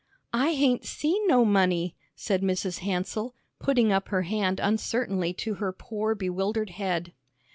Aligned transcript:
"I 0.33 0.53
hain't 0.53 0.83
seen 0.83 1.27
no 1.27 1.45
money," 1.45 1.95
said 2.15 2.41
Mrs. 2.41 2.79
Hansell, 2.79 3.35
putting 3.59 3.91
up 3.91 4.07
her 4.07 4.23
hand 4.23 4.59
uncertainly 4.59 5.31
to 5.35 5.53
her 5.61 5.71
poor 5.71 6.15
bewildered 6.15 6.71
head. 6.71 7.13